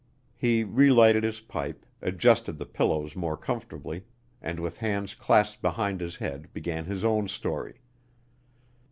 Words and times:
He 0.35 0.63
relighted 0.63 1.23
his 1.23 1.41
pipe, 1.41 1.85
adjusted 2.01 2.57
thyhe 2.57 2.73
pillows 2.73 3.15
more 3.15 3.37
comfortably, 3.37 4.05
and 4.41 4.59
with 4.59 4.77
hands 4.77 5.13
clasped 5.13 5.61
behind 5.61 6.01
his 6.01 6.15
head 6.15 6.51
began 6.53 6.85
his 6.85 7.05
own 7.05 7.27
story. 7.27 7.81